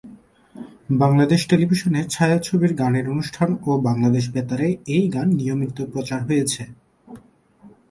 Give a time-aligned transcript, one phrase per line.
[1.01, 6.63] বাংলাদেশ টেলিভিশনের ছায়াছবির গানের অনুষ্ঠান ও বাংলাদেশ বেতারে এই গান নিয়মিত প্রচার হয়েছে।